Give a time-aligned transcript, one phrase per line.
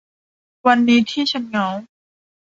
[0.65, 1.67] วันนี้ที่ฉันเหงา